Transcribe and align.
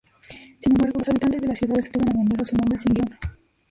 Sin 0.57 0.71
embargo 0.73 0.97
los 0.97 1.09
habitantes 1.09 1.41
de 1.43 1.47
la 1.47 1.55
ciudad 1.55 1.77
escriben 1.77 2.09
a 2.09 2.17
menudo 2.23 2.43
su 2.43 2.57
nombre 2.57 2.79
sin 2.79 2.95
guion. 2.95 3.19